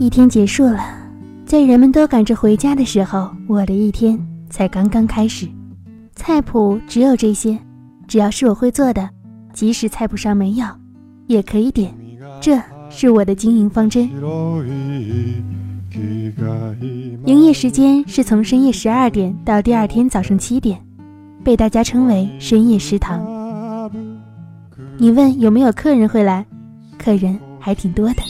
[0.00, 0.78] 一天结束了，
[1.44, 4.16] 在人们都赶着回家的时候，我的一天
[4.48, 5.48] 才刚刚开始。
[6.14, 7.58] 菜谱只有这些，
[8.06, 9.10] 只要是我会做的，
[9.52, 10.64] 即使菜谱上没有，
[11.26, 11.92] 也可以点。
[12.40, 14.08] 这是我的经营方针。
[17.24, 20.80] 营业时间是从深夜十二点到第二天早上七点，
[21.42, 23.90] 被大家称为深夜食堂。
[24.96, 26.46] 你问有没有客人会来？
[26.96, 28.22] 客人还挺多的。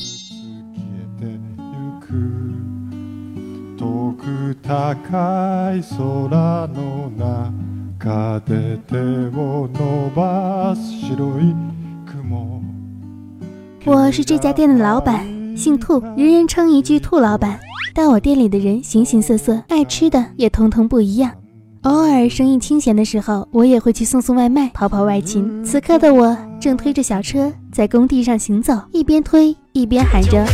[13.85, 15.27] 我是这家店的老板，
[15.57, 17.59] 姓兔，人人称一句“兔老板”。
[17.95, 21.33] 但我店里的人形形色色，爱吃的也通通不一样。
[21.83, 25.65] 偶尔生意清闲的时候，我也会去送送外卖，跑跑外勤。
[25.65, 30.45] 此刻的我正推着小车在工地上行走，一边推一边喊着。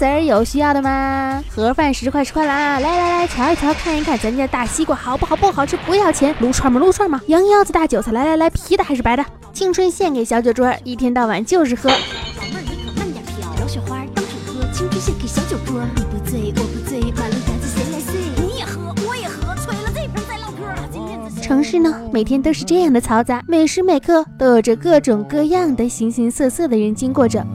[0.00, 1.44] 子儿有需要的吗？
[1.54, 2.80] 盒饭十块十块啦！
[2.80, 5.36] 来来来，瞧一瞧，看一看，咱家大西瓜好不好？
[5.36, 6.34] 不好吃不要钱。
[6.40, 6.80] 撸串吗？
[6.80, 7.20] 撸串吗？
[7.26, 9.22] 羊腰子、大韭菜，来来来，皮的还是白的？
[9.52, 11.90] 青春献给小酒桌，一天到晚就是喝。
[11.90, 14.72] 老妹儿你可慢点飘，老雪花当场喝。
[14.72, 18.14] 青春献给小酒桌，你不醉我不醉，马路台子谁来碎？
[18.42, 21.42] 你也喝我也喝，吹了这瓶再唠嗑。
[21.42, 27.46] 城市呢，每天都是这样的嘈杂，每时每刻都有着各种各样的形形色色的人经过着。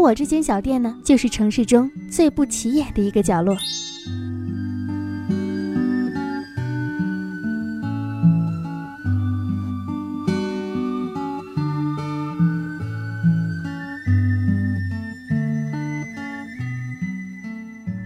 [0.00, 3.56] 我这间小店呢，就是城市中最不起眼的一个角落。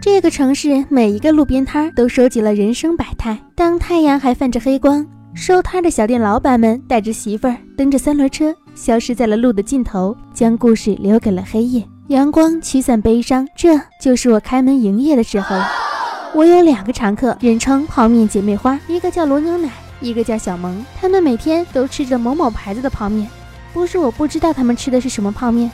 [0.00, 3.38] 这个城市每一个路边摊都收集了人生百态。
[3.54, 8.54] 当太阳还泛着黑光，收摊的小店老板们带着媳妇儿，蹬着三轮车。
[8.74, 11.86] 消失在了路的尽头，将故事留给了黑夜。
[12.08, 15.66] 阳光驱散悲伤，这就是我开门营业的时候了。
[16.34, 20.84] 我有两个常客，人称泡面姐妹花，一个叫罗牛奶，一个叫小萌。
[21.00, 23.28] 他们每天都吃着某某牌子的泡面，
[23.72, 25.70] 不是我不知道他们吃的是什么泡面，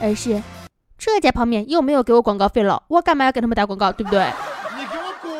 [0.00, 0.42] 而是
[0.96, 4.20] 这家泡面又没有给我广告费了，我干嘛要给他们打广告，对不对？
[4.76, 5.30] 你给我滚！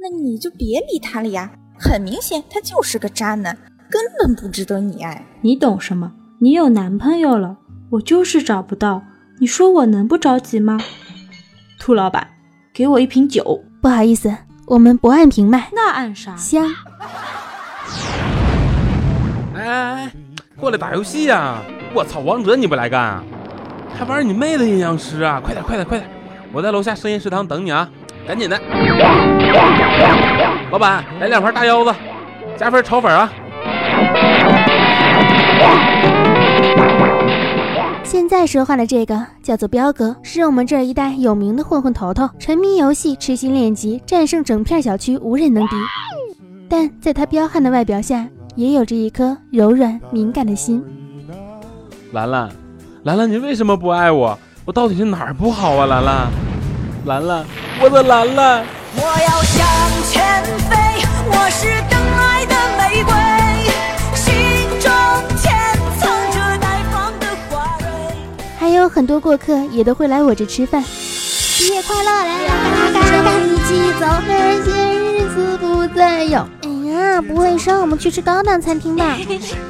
[0.00, 3.56] 那你就别理他了呀，很明显他就是个渣男。
[3.90, 6.12] 根本不值得你爱，你懂什么？
[6.40, 7.56] 你有男朋友了，
[7.90, 9.02] 我就是找不到。
[9.40, 10.78] 你说我能不着急吗？
[11.80, 12.28] 兔老板，
[12.72, 13.64] 给我一瓶酒。
[13.80, 15.70] 不好意思，我们不按瓶卖。
[15.72, 16.36] 那按啥？
[16.36, 16.66] 香。
[19.54, 20.12] 哎哎哎，
[20.56, 21.56] 过来打游戏呀！
[21.94, 23.00] 我操，王者你不来干？
[23.00, 23.24] 啊
[23.98, 25.40] 还玩你妹的阴阳师啊！
[25.42, 26.08] 快点快点快点！
[26.52, 27.88] 我在楼下深夜食堂等你啊，
[28.26, 28.60] 赶紧的。
[30.70, 31.92] 老板，来两盘大腰子，
[32.56, 33.28] 加份炒粉啊。
[38.04, 45.76] 现在说话的这个叫做彪哥，是我们这一带有名的混混头头，沉迷游戏，痴心练级，战胜整片小区，无人能敌。
[46.68, 50.84] 但在他彪悍的外表下，也有着一颗柔软敏感的心。
[52.12, 52.48] 兰兰，
[53.04, 54.38] 兰兰，你为什么不爱我？
[54.64, 55.86] 我到底是哪儿不好啊？
[55.86, 56.28] 兰兰，
[57.06, 57.44] 兰兰，
[57.80, 58.64] 我的兰兰。
[58.96, 59.66] 我要向
[60.04, 60.76] 前飞，
[61.30, 63.47] 我是更爱的玫瑰。
[68.58, 70.82] 还有很多过客也都会来我这吃饭。
[71.58, 72.54] 毕业快乐，来来
[72.92, 74.32] 来，跟我一起走，那
[74.64, 76.38] 些日子不再有。
[76.62, 79.16] 哎呀，不卫生我们去吃高档餐厅吧？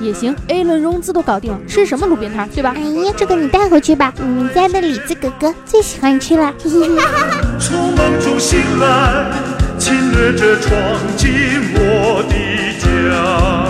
[0.00, 2.74] 也行，A 轮融资都搞定了，吃什么路边摊，对吧？
[2.76, 6.52] 哎呀，这个你带回去吧，你们家的李子哥哥最喜欢吃了。
[6.58, 9.26] 从梦中醒来，
[9.78, 10.72] 亲热着闯
[11.16, 11.30] 进
[11.74, 12.34] 我的
[12.78, 13.67] 家。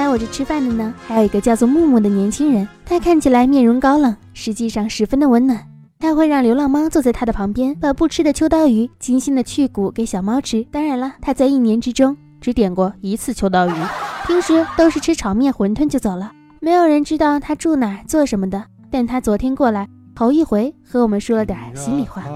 [0.00, 2.66] 常来我这吃饭的呢，还有一个叫做木木的年轻人。
[2.86, 5.62] 他看起来面容高冷，实际上十分的温暖。
[5.98, 10.66] 他会让流浪猫坐在他的旁边，把不吃的秋刀鱼精心的去骨给小猫吃。
[10.70, 13.72] 当然了，他在一年之中只点过一次秋刀鱼，
[14.26, 16.32] 平时都是吃炒面、馄饨就走了。
[16.60, 18.64] 没有人知道他住哪、做什么的。
[18.90, 22.22] 但他昨天过来，头一回和我们说了点心里话。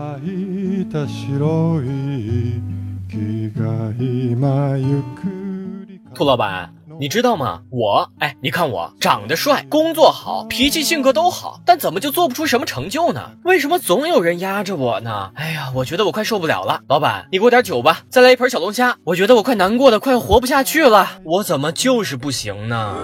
[6.15, 6.71] 兔老板。
[7.01, 7.61] 你知道吗？
[7.71, 13.31] 我哎，你看我长得帅，工作好，脾气性格都好，但怎么就做不出什么成就呢？
[13.45, 15.31] 为什么总有人压着我呢？
[15.35, 16.81] 哎呀，我觉得我快受不了了。
[16.89, 18.97] 老板，你给我点酒吧，再来一盆小龙虾。
[19.05, 21.09] 我觉得我快难过的快活不下去了。
[21.25, 22.95] 我怎么就是不行呢？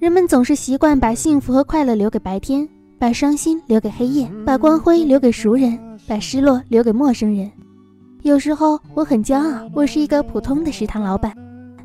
[0.00, 2.66] 人们总是习惯把幸福和快乐留给白天，
[2.98, 7.52] 把伤心留给黑夜，把光辉留给熟人，把失落留给陌生人。
[8.22, 11.34] 有时候我很骄傲，我是一个普通的食堂老板，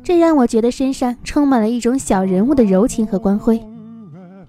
[0.02, 3.62] 这让我觉得身上充满了一种小人物的柔情和光辉。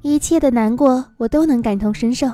[0.01, 2.25] 一切的难过我都能感同身受，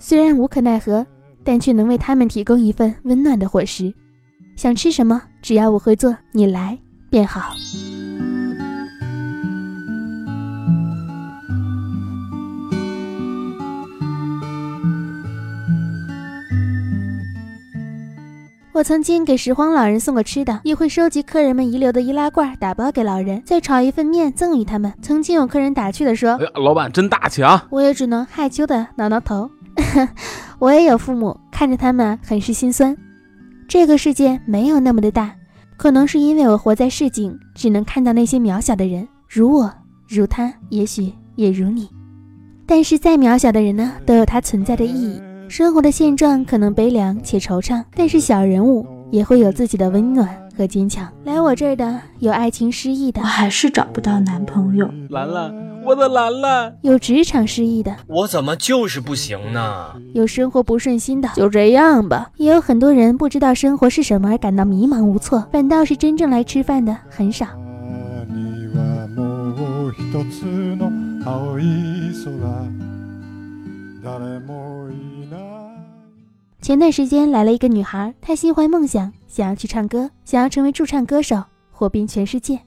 [0.00, 1.06] 虽然无可奈何，
[1.44, 3.94] 但却能为他们提供一份温暖的伙食。
[4.56, 6.76] 想吃什么，只要我会做，你来
[7.10, 7.54] 便好。
[18.74, 24.92] 我曾经给拾荒老人送过吃的，也会收集客人们遗留的易拉罐，打包给老人，再炒一份面赠予他们。
[25.00, 29.48] 曾经有客人打趣的说：“哎呀，老板真大气啊！”我也只能害羞的挠挠头。
[30.58, 32.96] 我也有父母，看着他们很是心酸。
[33.68, 35.32] 这个世界没有那么的大，
[35.76, 39.72] 可能是因为我活在市井，只能看到那些渺小的人，如我，
[40.08, 41.88] 如他，也许也如你。
[42.66, 45.22] 但是再渺小的人呢，都有他存在的意义。
[45.54, 50.28] 生活的现状可能悲凉且惆怅，但是小人物也会有自己的温暖
[50.58, 51.08] 和坚强。
[51.22, 54.90] 来我这儿的有爱情失意的，我还是找不到男朋友。
[55.10, 55.54] 兰兰，
[55.84, 59.94] 我的兰兰，有职场失意的，我怎么就是不行呢？
[60.12, 62.32] 有生活不顺心的，就这样吧。
[62.36, 67.46] 也有很多人不知道生活是什么而感到迷茫无措，反倒是真正来吃饭的很少。
[76.64, 82.58] 前段时间来了一个女孩，她心怀梦想，想要去唱歌，想要成为驻唱歌手，火遍全世界。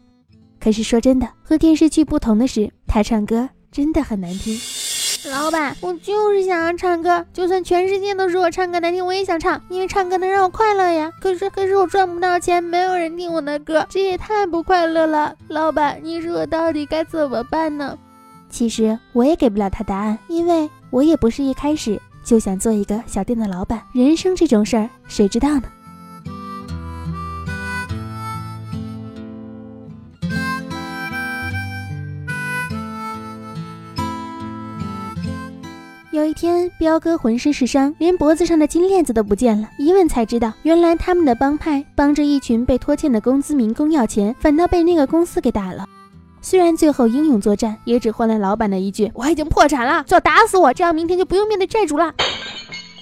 [0.59, 4.55] 可是说真的，和电视剧不同的是，她唱歌真的很难听。
[5.31, 11.11] 老板，我就是想要唱歌，就算全世界都说我唱歌难听，我也想唱，因为唱歌能让我快乐呀。
[11.19, 15.33] 可是，可是我赚不到钱，没有人听我的歌，这也太不快乐了。
[15.47, 17.97] 老板，你说我到底该怎么办呢？
[18.47, 21.99] 其实我也给不了他答案，因为我也不是一开始。
[22.27, 25.63] 就想做一个小店的老板，人生这种事儿，谁知道呢？
[36.11, 39.69] 有一天，彪哥浑身是伤，连脖子上的金链子都不见了。
[39.79, 45.87] 一问才知道，原来他们的帮派帮着一群被拖欠的工资民工要钱，反倒被那个公司给打了。
[46.49, 52.13] 虽然最后英勇作战，也只换来老板的一句“我已经破产了，就要打死我，这样明天就不用面对债主了。”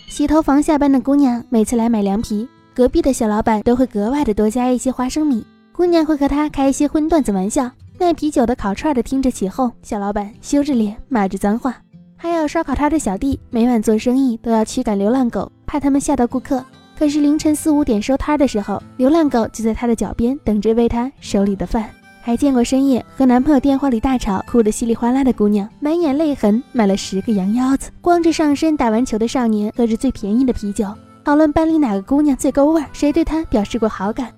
[0.09, 5.45] 洗头房下班的姑娘每次来买凉皮，隔壁的小老板都会格外的多加一些花生米。
[5.71, 7.69] 姑娘会和他开一些荤段子玩笑。
[7.99, 11.77] 卖啤酒的、烤串的听着起哄，小老板羞着脸骂着脏话。
[12.17, 16.65] 还有烧烤摊的小弟，每晚做生意都要驱赶流浪狗，怕他们吓到顾客。
[16.97, 21.87] 可是凌晨四五点收摊的时候，流浪狗就在他的脚边等着喂他手里的饭。
[22.25, 30.87] 还见过深夜和男朋友电话里大吵，哭得稀里哗啦的姑娘，满眼泪痕，买了十个羊腰子，光着上身打完球的少年，喝着最便宜的啤酒，
[31.23, 34.33] 讨论班里哪个姑娘最勾味，谁对他表示过好感。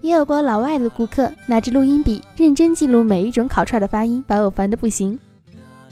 [0.00, 5.16] 也有过老外的顾客拿着录音笔认真记录每一种烤串的发音，把我烦得不行。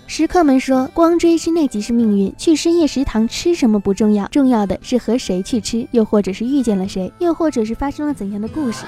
[0.09, 8.85] 食客们说，光追吃那即是命运，去深夜食堂吃什么不重要，重要的是和谁去吃，又或者是遇见了谁，又或者是发生了怎样的故事。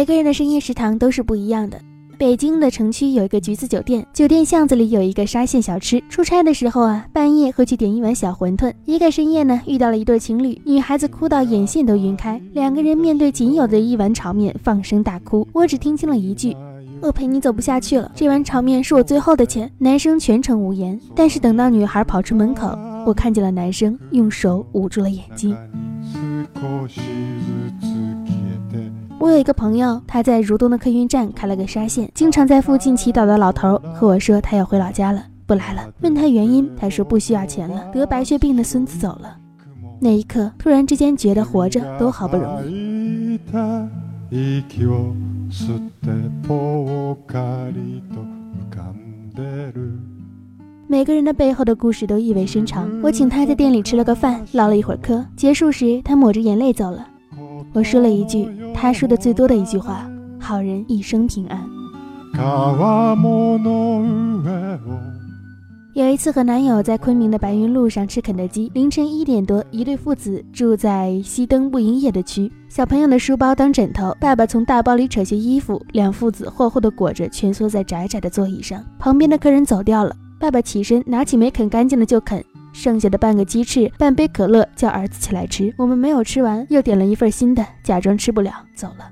[0.00, 1.78] 每个人的深夜食堂都是不一样的。
[2.16, 6.02] 北京的城区有一个橘子酒店，酒店巷子里有一个沙县小吃。
[6.08, 8.72] 出差的时候啊，半夜会去点一碗小馄饨。
[8.86, 15.46] 一个深夜呢，遇到了一对情侣，女孩子哭到眼线都晕开，两个人面对仅有的一碗炒面放声大哭。
[15.52, 16.56] 我只听清了一句
[17.02, 20.98] ：“我陪你走不下去了，这碗炒面是我最后的钱。”男生全程无言。
[21.14, 25.54] 但是等到女孩跑出门口，我看见了男生用手捂住了眼睛。
[29.20, 35.86] 我有一个朋友，他在如东的客运站开了个沙县，经常在附近祈祷的老头和我说，他要回老家了，不来了。
[36.00, 39.36] 问他原因，他说不需要钱了，得白血病的孙子走了。
[40.00, 43.38] 那一刻，突然之间觉得活着都好不容易。
[50.86, 52.90] 每个人的背后的故事都意味深长。
[53.02, 57.06] 我请他在店里吃了个饭，唠了一会儿嗑，结束时他抹着眼泪走了。
[57.72, 60.08] 我说了一句他说的最多的一句话
[60.40, 61.60] ：“好人一生平安。”
[65.92, 78.82] 有一次和男友在昆明的白云路上吃肯德基，凌晨一点多，一对父子住在熄灯不营业的区，小朋友的书包当枕头，爸爸从大包里扯下衣服，两父子厚厚的裹着，蜷缩在窄窄的座椅上。
[78.98, 85.72] 旁边的客人走掉了，爸爸起身拿起没啃干净的就啃，剩下的半个鸡翅、半杯可乐叫儿子起来吃。
[85.76, 89.10] 我们没有吃完，又点了一份新的，假装吃不了，走了。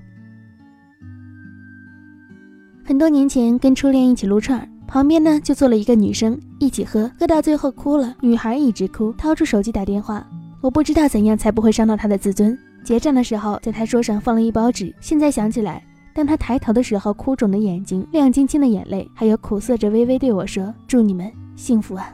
[2.85, 10.27] 很多年前跟初恋一起撸串，旁边呢就坐了一个女生，一起喝，喝到最后哭了，女孩一直哭，掏出手机打电话。
[10.61, 12.59] 我不知道怎样才不会伤到她的自尊。
[12.83, 14.95] 结账的时候，在她桌上放了一包纸。
[15.00, 15.85] 现在想起来，
[16.15, 22.12] 当她抬头的时候，哭肿的眼睛，亮晶晶的眼泪，还有苦涩着微微对我说：“祝你们幸福啊。”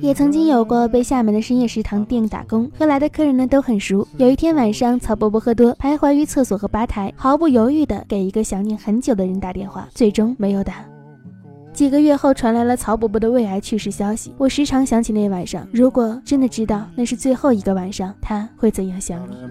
[0.00, 4.06] 也曾经有过被厦门的深夜食堂店打工，和来的客人呢都很熟。
[4.18, 10.93] 有一天晚上，曹伯伯喝多，徘徊于厕所和吧台，毫不犹豫地给一个想念很久的人打电话，最终没有打。
[11.74, 14.32] 几个月后，传来了曹伯伯的胃癌去世消息。
[14.38, 19.34] 我时常想起那晚上，如果真的知道那是最后一个晚上，他会怎样想你？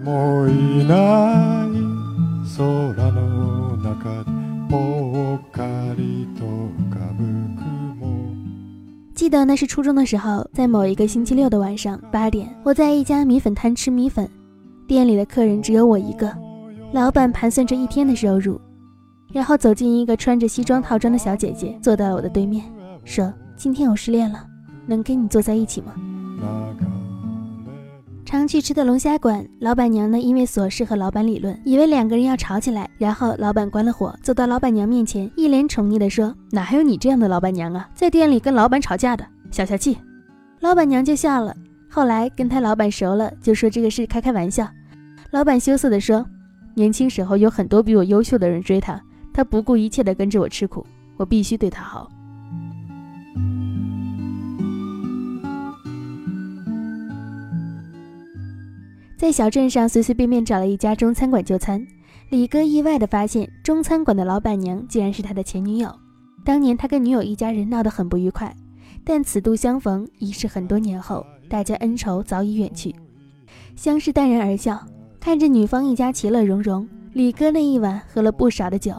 [9.14, 14.26] 记得那是初中的时候，在某一个星期六的晚上八点，我在一家米粉摊吃米粉，
[14.88, 16.34] 店里的客人只有我一个。
[16.92, 18.58] 老板盘算着一天的收入，
[19.34, 22.64] 然后走进一个穿着西装套装的小姐姐，坐到了我的对面，
[23.04, 24.46] 说：“今天我失恋了，
[24.86, 25.92] 能跟你坐在一起吗？”
[28.24, 39.98] 常去吃的龙虾馆，老板娘呢因为琐事和老板理论，以为两个人要吵起来，然后老板关了火，走到老板娘面前，一脸宠溺的说：“哪还有你这样的老板娘啊，在店里跟老板吵架的，消消气。”
[40.60, 41.52] 老板娘就笑了。
[41.90, 44.68] 后来跟他老板熟了，就说这个是开开玩笑。
[45.32, 46.24] 老板羞涩的说
[46.74, 49.00] ：“年轻时候有很多比我优秀的人追她，
[49.34, 50.86] 他不顾一切的跟着我吃苦，
[51.18, 52.10] 我必须对他好。”
[59.16, 61.86] 在小镇上随随便便找了一家中餐馆就餐，
[62.28, 65.90] 李哥意外地发现中餐馆的老板娘竟然是他的前女友。
[66.44, 68.54] 当年他跟女友一家人闹得很不愉快，
[69.02, 72.94] 但此度相逢已是很多年后，大家恩仇早已远去，
[73.76, 74.78] 相视淡然而笑，
[75.18, 76.86] 看着女方一家其乐融融。
[77.14, 78.92] 李哥那一晚喝了不少的酒，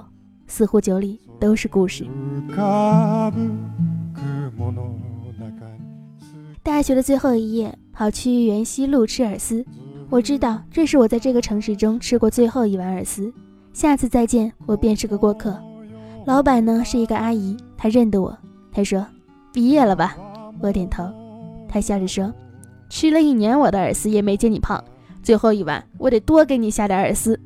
[0.47, 2.05] 似乎酒里都是故事。
[6.63, 9.65] 大学的最后一夜，跑去元西路吃饵丝。
[10.09, 13.33] 我知道这是我在这个城市中吃过最后一碗饵丝，
[13.73, 15.57] 下次再见，我便是个过客。
[16.25, 18.35] 老板呢是一个阿姨，她认得我。
[18.71, 19.05] 她说
[19.53, 20.17] ：“毕业了吧？”
[20.61, 21.03] 我点头。
[21.67, 22.33] 她笑着说
[22.89, 24.83] ：“吃了一年我的饵丝也没见你胖，
[25.21, 27.39] 最后一碗我得多给你下点饵丝。”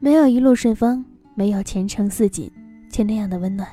[0.00, 1.04] 没有一路顺风，
[1.38, 2.50] 没有前程似锦，
[2.90, 3.68] 却那样的温暖。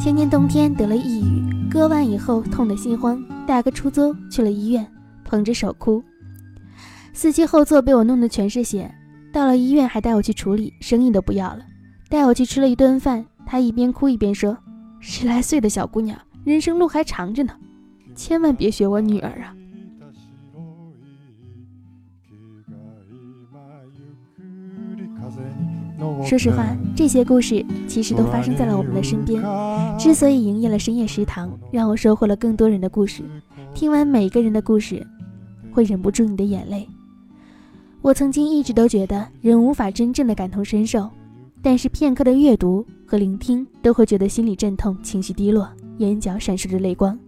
[0.00, 4.84] 前年冬天得了抑郁，割腕以后痛得心慌，打个出租去了医院，
[5.24, 6.02] 捧着手哭。
[7.18, 8.88] 司机后座被我弄得全是血，
[9.32, 11.58] 到了医院还带我去处理，生意都不要了，
[12.08, 13.26] 带我去吃了一顿饭。
[13.44, 14.56] 他一边哭一边说
[15.02, 17.52] ：“十来岁的小姑娘，人生路还长着呢，
[18.14, 19.52] 千万别学我女儿啊。”
[26.24, 29.42] 说实话，这些故事其实都发生在了我们的身边。
[29.98, 33.24] 之所以营业了深夜食堂，让我收获了更多人的故事。
[33.74, 35.04] 听完每个人的故事，
[35.72, 36.88] 会忍不住你的眼泪。
[38.00, 41.10] 我曾经一直都觉得人无法真正的感同身受，
[41.60, 47.18] 但是片刻的阅读和聆听，都会觉得心里阵痛，情绪低落，眼角闪烁着泪光。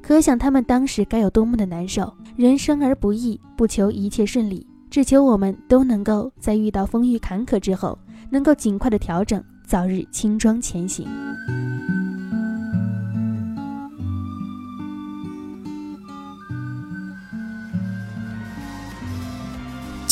[0.00, 2.12] 可想他们当时该有多么的难受。
[2.36, 7.98] 人生而不易，不求一切顺利，只求我们都能够在遇到风雨坎坷之后。
[8.30, 11.06] 能够尽快的调整，早日轻装前行。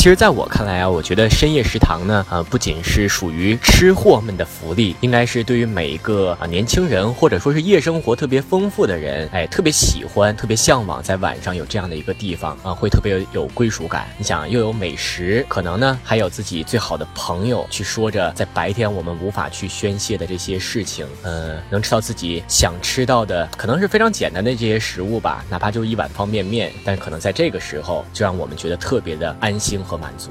[0.01, 14.09] 其实，在我看来啊，我觉得深夜食堂呢，呃，不仅是属于吃货们的福利，应该是对于每一个啊年轻人或者说是夜生活特别丰富的人，哎，特别喜欢、特别向往在晚上有这样的一个地方啊，会特别有归属感。
[14.17, 29.79] 你想，又有美食，可能呢还有自己最好的朋友去说着在白天我们无法去宣泄的这些事情，呃，能吃到自己想吃到的，可能是非常简单的这些食物吧，哪怕就一碗方便面，但可能在这个时候就让我们觉得特别的安心。
[29.91, 30.31] 和满足，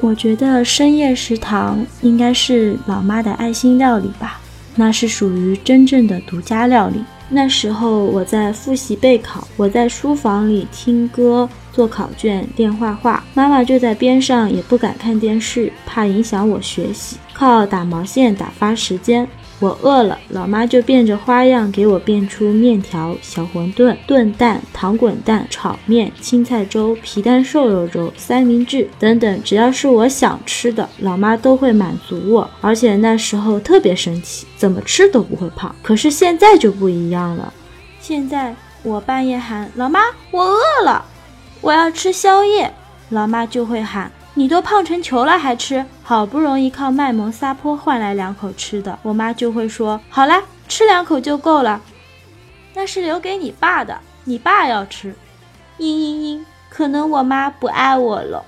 [0.00, 4.40] 我觉得深夜食堂应该是老妈的爱心料理吧，
[4.74, 7.04] 那是属于真正的独家料理。
[7.28, 19.28] 那时候我在复习备考，我在书房里听歌、做考卷、练画画，妈妈就在边上，也不敢看电视，怕影响我学习，靠打毛线打发时间。
[19.60, 32.50] 我饿了，老妈就变着花样给我变出面条、小馄饨、炖蛋、糖滚蛋、炒面、青菜粥、皮蛋瘦肉粥、三明治等等，只要是我想吃的，老妈都会满足我。
[32.62, 35.76] 而且那时候特别神奇，怎么吃都不会胖。
[35.82, 37.52] 可是现在就不一样了，
[38.00, 40.00] 现在我半夜喊老妈，
[40.30, 41.04] 我饿了，
[41.60, 42.72] 我要吃宵夜，
[43.10, 44.10] 老妈就会喊。
[44.40, 45.84] 你都胖成球了还吃？
[46.02, 51.78] 好不容易靠卖萌撒泼换来两口吃的，我妈就会说：“好啦，吃两口就够了，
[52.72, 55.14] 那是留给你爸的，你爸要吃。”
[55.78, 58.42] 嘤嘤嘤，可能我妈不爱我了，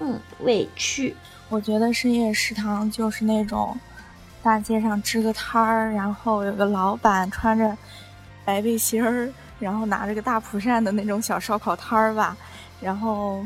[0.00, 1.16] 嗯，委屈。
[1.48, 3.74] 我觉得深夜食堂就是那种
[4.42, 7.74] 大街上支个摊儿，然后有个老板穿着
[8.44, 12.36] 白背心儿，然后拿着个大蒲扇的那种小烧烤摊儿吧，
[12.82, 13.42] 然后。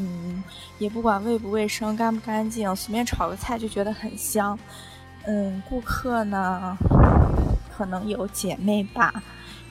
[0.00, 0.42] 嗯，
[0.78, 4.58] 也不管卫不卫生、干不干净，随便炒个菜就觉得很香。
[5.26, 6.74] 嗯，顾客呢，
[7.76, 9.12] 可能有姐妹吧，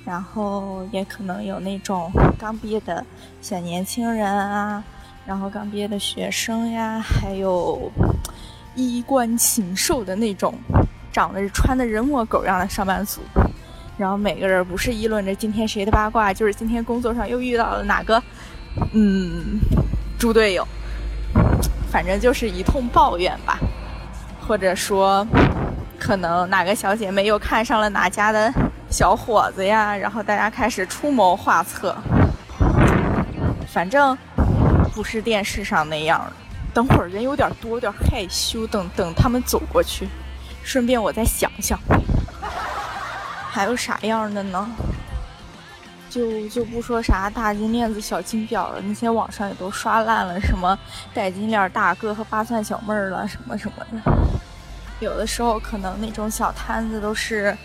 [0.05, 3.03] 然后也可能有那种刚毕业的
[3.41, 4.83] 小年轻人啊，
[5.25, 7.91] 然后刚毕业的学生呀，还有
[8.75, 10.53] 衣冠禽兽的那种，
[11.11, 13.19] 长得穿的人模狗样的上班族。
[13.97, 18.21] 然后每个人不是议论着今天谁的八卦，就是今天工作上又遇到了哪个，
[18.93, 19.59] 嗯。
[20.19, 20.67] 猪队友，
[21.89, 23.57] 反正就是一通抱怨吧，
[24.45, 25.25] 或者说，
[25.97, 28.53] 可能哪个小姐妹又看上了哪家的
[28.89, 31.95] 小伙子呀，然后大家开始出谋划策。
[33.65, 34.17] 反正
[34.93, 36.21] 不是电视上那样。
[36.73, 38.67] 等会儿人有点多，有点害羞。
[38.67, 40.07] 等等他们走过去，
[40.63, 41.79] 顺便我再想想，
[43.49, 44.69] 还有啥样的呢？
[46.09, 50.77] 就就不说啥大金链子、小金表了，那些网上也都刷烂了，什么
[51.13, 54.11] 戴金链大哥和八蒜小妹儿了，什么什么的。
[54.99, 57.55] 有的时候可能那种小摊子都是，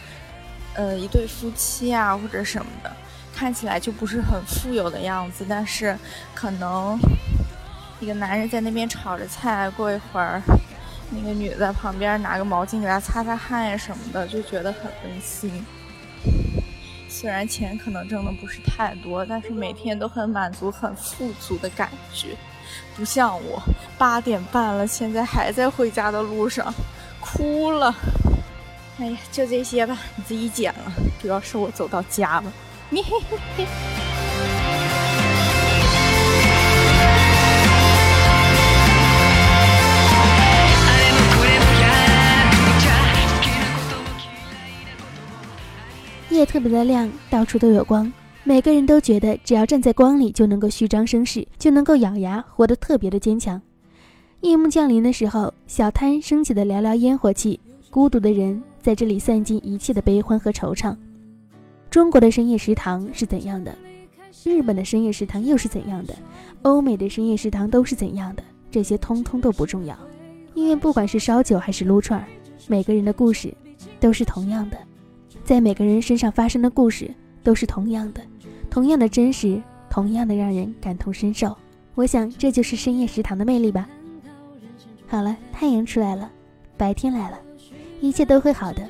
[0.74, 2.94] 呃，一对夫妻啊或者什么的，
[3.34, 5.98] 看起来就不是很富有的样子，但是
[6.34, 6.98] 可能
[7.98, 10.40] 一个男人在那边炒着菜，过一会儿
[11.10, 15.64] 那个女的在旁边拿个毛巾给他擦擦汗呀什么的，就觉得很温馨。
[17.16, 22.36] 虽然钱可能挣的不是太多，但是每天都很满足、很富足的感觉，
[22.96, 23.62] 不像我
[23.96, 26.74] 八点半了，现在还在回家的路上，
[27.20, 27.94] 哭了。
[28.98, 32.52] 哎呀，就这些吧，你自己剪了，主要是我走到家了。
[32.90, 34.03] 嘿嘿嘿。
[46.34, 53.60] 夜特别的亮，到处都有光，每个人都觉得只要站在光里就能够虚张声势，就能够咬牙活得特别的坚强。
[54.40, 60.94] 夜幕降临的时候，小摊升起的寥寥烟火气，孤独的人在这里散尽一切的悲欢和惆怅。
[61.88, 63.74] 中国的深夜食堂是怎样的？
[64.42, 66.14] 日本的深夜食堂又是怎样的？
[66.62, 68.42] 欧美的深夜食堂都是怎样的？
[68.70, 69.96] 这些通通都不重要，
[70.54, 72.22] 因为不管是烧酒还是撸串，
[72.66, 73.54] 每个人的故事
[74.00, 74.76] 都是同样的。
[75.44, 77.10] 在每个人身上发生的故事
[77.42, 78.22] 都是同样的，
[78.70, 81.54] 同样的真实，同样的让人感同身受。
[81.94, 83.86] 我想这就是深夜食堂的魅力吧。
[85.06, 86.30] 好了，太阳出来了，
[86.78, 87.38] 白天来了，
[88.00, 88.82] 一切都会好的。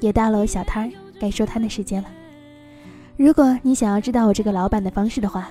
[0.00, 2.08] 也到了我小摊儿该收摊的时间了。
[3.16, 5.48] 如果你想要知道我这个老板的方式的话，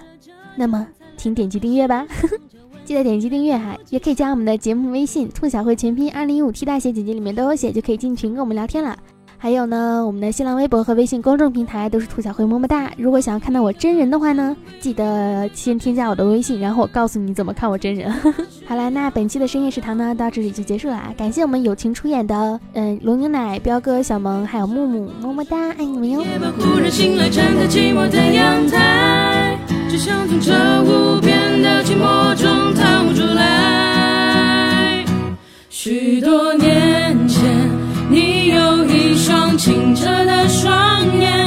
[0.58, 0.86] 那么
[1.16, 2.06] 请点击订阅吧。
[2.84, 8.98] 记得点击订阅哈，也可以加我们的节目微信“兔小慧全拼二零一五 T 大写”，简介里面都有写，就可以进群跟我们聊天了。
[9.44, 12.92] 还有呢，我们的新浪微博和微信公众平台都是兔小慧么么哒。
[12.96, 18.14] 如果想要看到我真人的话呢，记得先添加我的微信，然后我告诉你怎么看我真人。
[18.68, 21.12] 好啦，那本期的深夜食堂呢，到这里就结束了啊。
[21.18, 26.24] 感谢我们友情出演的嗯罗牛奶、彪哥、小萌还有木木，么么哒，爱你们哟。
[35.72, 37.81] 许多年前。
[38.12, 41.41] 你有一双清澈的双眼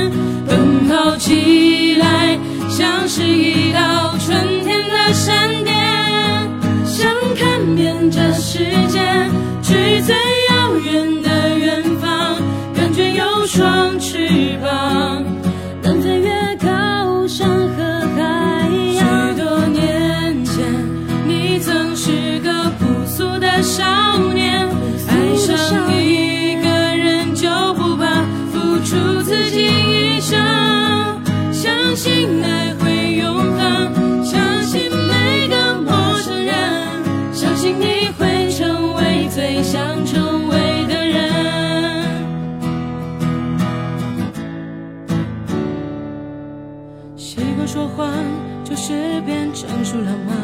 [49.94, 50.35] 变成熟了吗？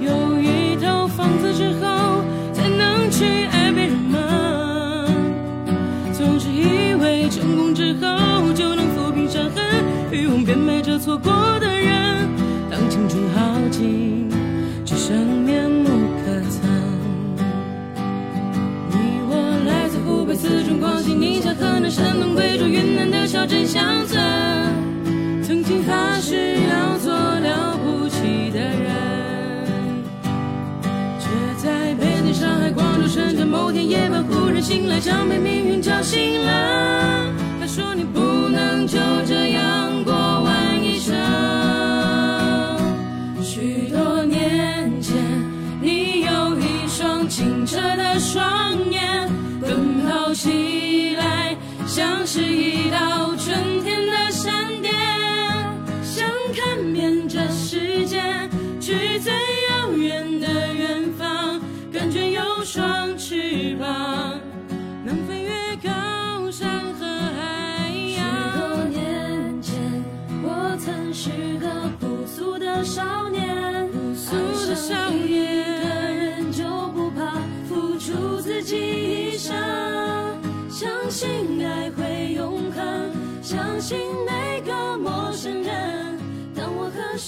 [0.00, 5.06] 有一套房子之后，才能去爱别人吗？
[6.12, 9.64] 总是以为成功之后就能抚平伤痕，
[10.12, 12.28] 欲望变美着错过的人。
[12.70, 14.30] 当青春耗尽，
[14.84, 15.88] 只剩面目
[16.24, 16.60] 可憎。
[18.90, 18.96] 你
[19.28, 19.34] 我
[19.66, 24.06] 来自湖北、四川、广西、宁夏、河南、山东、贵州、云南的小镇乡
[33.68, 37.30] 某天夜晚忽然醒来，像被命运叫醒了。
[37.60, 41.14] 他说你不能就这样过完一生。
[43.42, 45.16] 许多年前，
[45.82, 51.54] 你有一双清澈的双眼，奔跑起来
[51.86, 53.97] 像是一道春天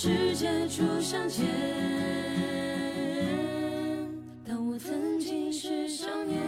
[0.02, 1.44] 世界初相见
[4.48, 6.40] 当我曾经是少年